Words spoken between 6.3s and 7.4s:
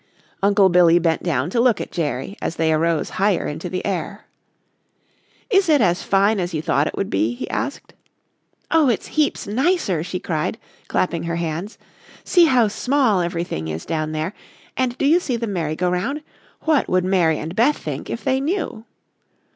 as you thought it would be?"